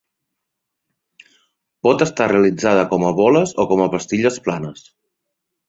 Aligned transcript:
Pot 1.89 2.05
estar 2.07 2.31
realitzada 2.33 2.87
com 2.95 3.07
a 3.13 3.13
boles 3.21 3.55
o 3.65 3.69
com 3.75 3.87
pastilles 3.97 4.43
planes. 4.49 4.91